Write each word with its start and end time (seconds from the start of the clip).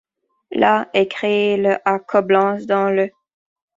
La' 0.49 0.87
est 0.95 1.07
créée 1.07 1.57
le 1.57 1.77
à 1.87 1.99
Coblence 1.99 2.65
dans 2.65 2.89
le'. 2.89 3.11